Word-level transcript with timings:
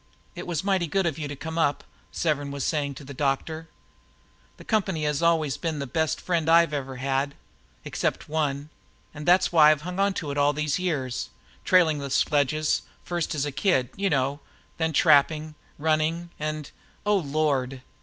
"It 0.33 0.47
was 0.47 0.63
mighty 0.63 0.87
good 0.87 1.05
of 1.05 1.19
you 1.19 1.27
to 1.27 1.35
come 1.35 1.59
up," 1.59 1.83
Severn 2.11 2.49
was 2.49 2.65
saying 2.65 2.95
to 2.95 3.03
the 3.03 3.13
doctor. 3.13 3.67
"The 4.57 4.63
company 4.63 5.03
has 5.03 5.21
always 5.21 5.57
been 5.57 5.77
the 5.77 5.85
best 5.85 6.19
friend 6.19 6.49
I've 6.49 6.73
ever 6.73 6.95
had 6.95 7.35
except 7.85 8.27
one 8.27 8.71
and 9.13 9.27
that's 9.27 9.51
why 9.51 9.69
I've 9.69 9.81
hung 9.83 10.11
to 10.13 10.31
it 10.31 10.39
all 10.39 10.53
these 10.53 10.79
years, 10.79 11.29
trailing 11.63 11.99
the 11.99 12.09
sledges 12.09 12.81
first 13.03 13.35
as 13.35 13.45
a 13.45 13.51
kid, 13.51 13.89
you 13.95 14.09
know, 14.09 14.39
then 14.79 14.91
trapping, 14.91 15.53
running, 15.77 16.31
and 16.39 16.71
oh, 17.05 17.17
Lord!" 17.17 17.83